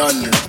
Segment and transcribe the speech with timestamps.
[0.00, 0.39] London.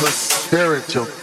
[0.00, 1.19] The spiritual.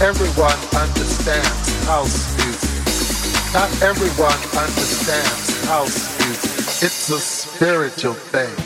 [0.00, 3.52] everyone understands house music.
[3.52, 6.86] Not everyone understands house music.
[6.86, 8.57] It's a spiritual thing.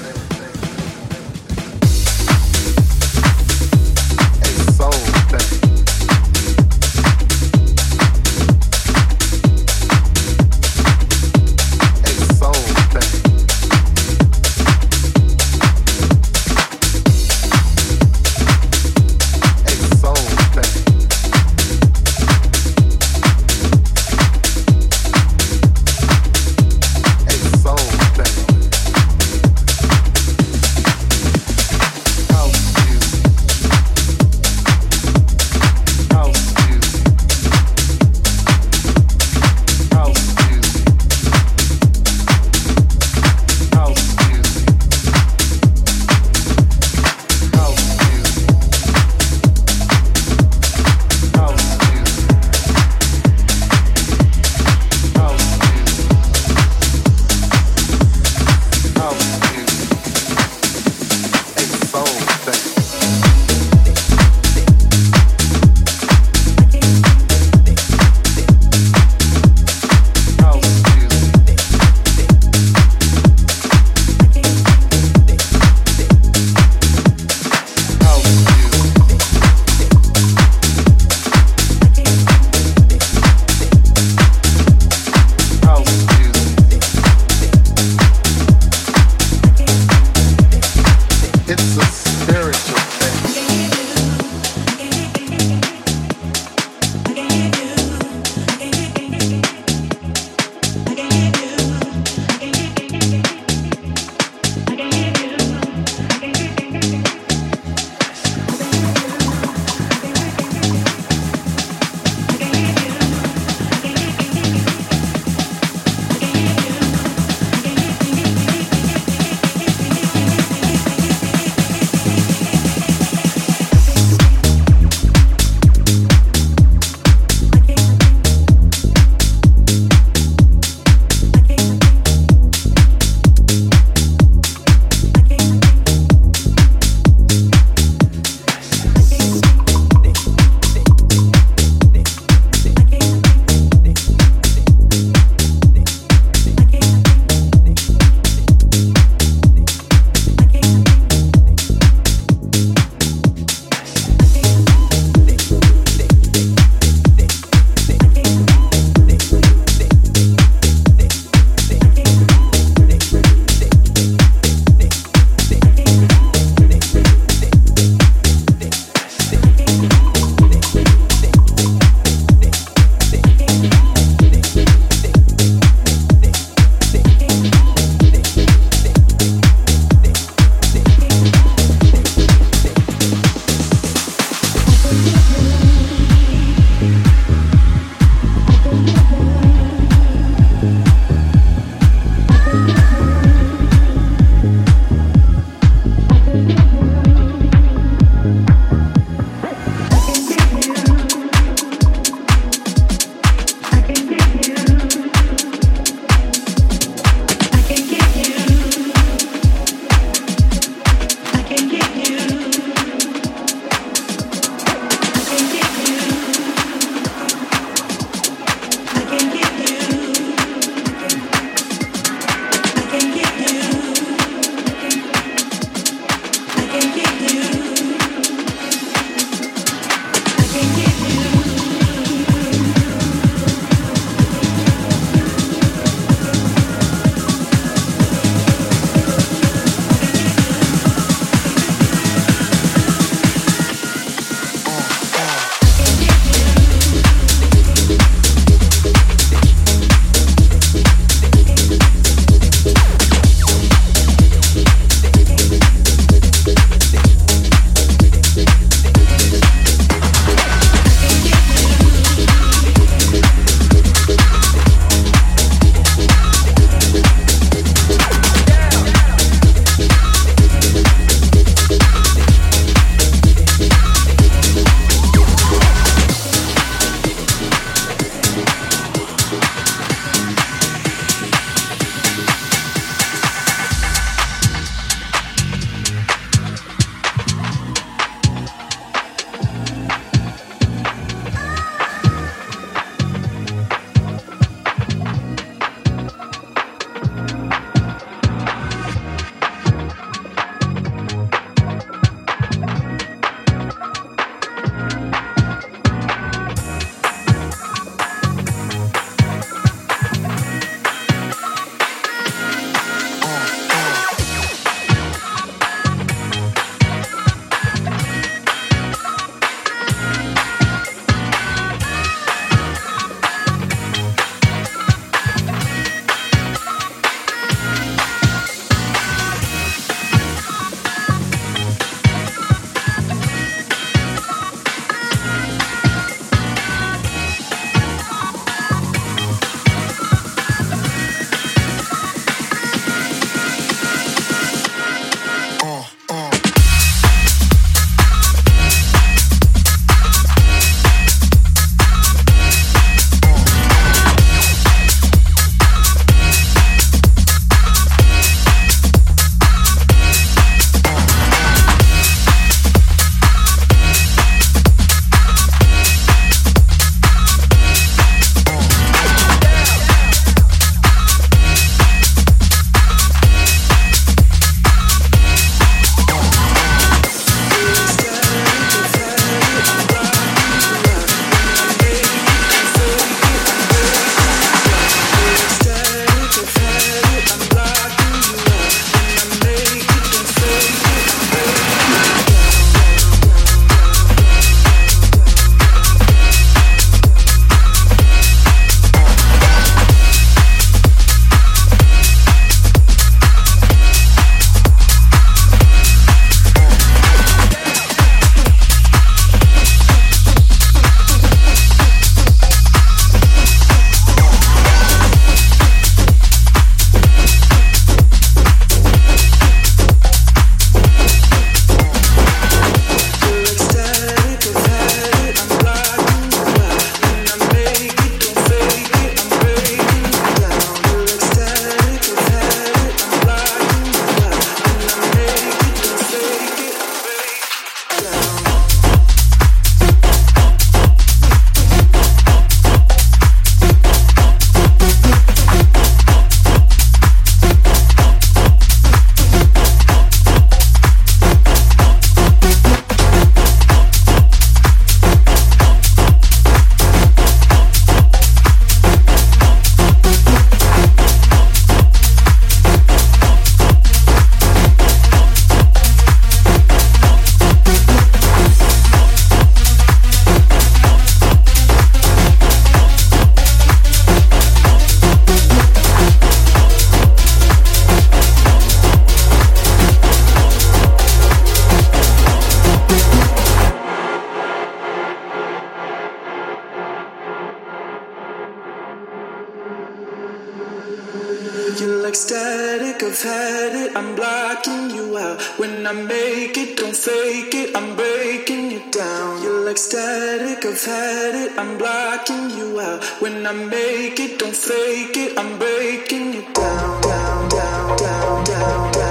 [492.33, 495.38] Static, I've had it, I'm blocking you out.
[495.58, 499.42] When I make it, don't fake it, I'm breaking it down.
[499.42, 503.04] You're like static, I've had it, I'm blocking you out.
[503.20, 508.44] When I make it, don't fake it, I'm breaking it down, down, down, down, down,
[508.44, 509.02] down, down,